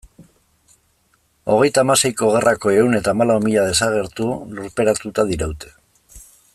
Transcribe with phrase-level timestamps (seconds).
[1.55, 5.75] Hogeita hamaseiko gerrako ehun eta hamalau mila desagertu lurperatuta diraute.